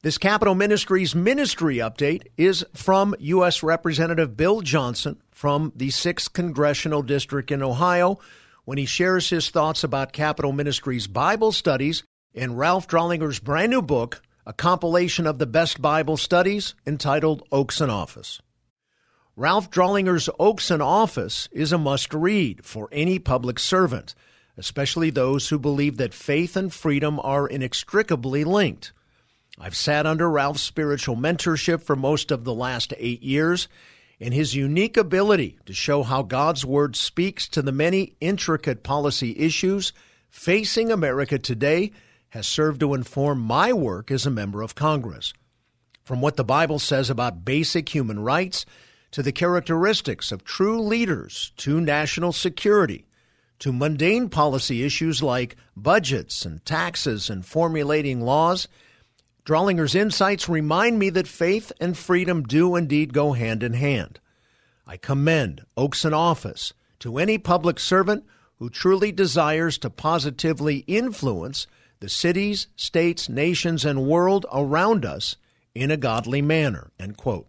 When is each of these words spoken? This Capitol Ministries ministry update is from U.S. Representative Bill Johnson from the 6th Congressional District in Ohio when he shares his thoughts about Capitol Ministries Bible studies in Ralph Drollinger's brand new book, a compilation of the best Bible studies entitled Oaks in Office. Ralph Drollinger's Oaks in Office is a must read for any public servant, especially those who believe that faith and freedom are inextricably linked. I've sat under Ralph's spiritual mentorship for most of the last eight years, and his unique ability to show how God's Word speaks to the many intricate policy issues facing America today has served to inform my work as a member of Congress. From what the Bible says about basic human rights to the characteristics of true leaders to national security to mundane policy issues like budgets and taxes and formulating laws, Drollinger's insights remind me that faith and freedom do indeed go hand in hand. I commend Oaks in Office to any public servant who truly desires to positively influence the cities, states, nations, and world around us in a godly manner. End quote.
This 0.00 0.16
Capitol 0.16 0.54
Ministries 0.54 1.16
ministry 1.16 1.78
update 1.78 2.28
is 2.36 2.64
from 2.72 3.16
U.S. 3.18 3.64
Representative 3.64 4.36
Bill 4.36 4.60
Johnson 4.60 5.20
from 5.32 5.72
the 5.74 5.88
6th 5.88 6.32
Congressional 6.32 7.02
District 7.02 7.50
in 7.50 7.64
Ohio 7.64 8.20
when 8.64 8.78
he 8.78 8.86
shares 8.86 9.28
his 9.28 9.50
thoughts 9.50 9.82
about 9.82 10.12
Capitol 10.12 10.52
Ministries 10.52 11.08
Bible 11.08 11.50
studies 11.50 12.04
in 12.32 12.54
Ralph 12.54 12.86
Drollinger's 12.86 13.40
brand 13.40 13.72
new 13.72 13.82
book, 13.82 14.22
a 14.46 14.52
compilation 14.52 15.26
of 15.26 15.40
the 15.40 15.46
best 15.46 15.82
Bible 15.82 16.16
studies 16.16 16.76
entitled 16.86 17.42
Oaks 17.50 17.80
in 17.80 17.90
Office. 17.90 18.40
Ralph 19.34 19.68
Drollinger's 19.68 20.30
Oaks 20.38 20.70
in 20.70 20.80
Office 20.80 21.48
is 21.50 21.72
a 21.72 21.78
must 21.78 22.14
read 22.14 22.64
for 22.64 22.88
any 22.92 23.18
public 23.18 23.58
servant, 23.58 24.14
especially 24.56 25.10
those 25.10 25.48
who 25.48 25.58
believe 25.58 25.96
that 25.96 26.14
faith 26.14 26.56
and 26.56 26.72
freedom 26.72 27.18
are 27.24 27.48
inextricably 27.48 28.44
linked. 28.44 28.92
I've 29.60 29.76
sat 29.76 30.06
under 30.06 30.30
Ralph's 30.30 30.62
spiritual 30.62 31.16
mentorship 31.16 31.82
for 31.82 31.96
most 31.96 32.30
of 32.30 32.44
the 32.44 32.54
last 32.54 32.94
eight 32.96 33.22
years, 33.22 33.66
and 34.20 34.32
his 34.32 34.54
unique 34.54 34.96
ability 34.96 35.58
to 35.66 35.72
show 35.72 36.04
how 36.04 36.22
God's 36.22 36.64
Word 36.64 36.94
speaks 36.94 37.48
to 37.48 37.62
the 37.62 37.72
many 37.72 38.14
intricate 38.20 38.82
policy 38.84 39.36
issues 39.36 39.92
facing 40.28 40.92
America 40.92 41.38
today 41.38 41.90
has 42.30 42.46
served 42.46 42.80
to 42.80 42.94
inform 42.94 43.40
my 43.40 43.72
work 43.72 44.10
as 44.10 44.26
a 44.26 44.30
member 44.30 44.62
of 44.62 44.74
Congress. 44.74 45.32
From 46.04 46.20
what 46.20 46.36
the 46.36 46.44
Bible 46.44 46.78
says 46.78 47.10
about 47.10 47.44
basic 47.44 47.88
human 47.88 48.20
rights 48.20 48.64
to 49.10 49.22
the 49.22 49.32
characteristics 49.32 50.30
of 50.30 50.44
true 50.44 50.80
leaders 50.80 51.52
to 51.56 51.80
national 51.80 52.32
security 52.32 53.06
to 53.58 53.72
mundane 53.72 54.28
policy 54.28 54.84
issues 54.84 55.22
like 55.22 55.56
budgets 55.76 56.44
and 56.44 56.64
taxes 56.64 57.28
and 57.28 57.44
formulating 57.44 58.20
laws, 58.20 58.68
Drollinger's 59.44 59.94
insights 59.94 60.48
remind 60.48 60.98
me 60.98 61.10
that 61.10 61.26
faith 61.26 61.72
and 61.80 61.96
freedom 61.96 62.42
do 62.42 62.76
indeed 62.76 63.12
go 63.12 63.32
hand 63.32 63.62
in 63.62 63.72
hand. 63.74 64.20
I 64.86 64.96
commend 64.96 65.64
Oaks 65.76 66.04
in 66.04 66.14
Office 66.14 66.72
to 67.00 67.18
any 67.18 67.38
public 67.38 67.78
servant 67.78 68.24
who 68.58 68.70
truly 68.70 69.12
desires 69.12 69.78
to 69.78 69.90
positively 69.90 70.78
influence 70.86 71.66
the 72.00 72.08
cities, 72.08 72.68
states, 72.76 73.28
nations, 73.28 73.84
and 73.84 74.06
world 74.06 74.46
around 74.52 75.04
us 75.04 75.36
in 75.74 75.90
a 75.90 75.96
godly 75.96 76.42
manner. 76.42 76.90
End 76.98 77.16
quote. 77.16 77.46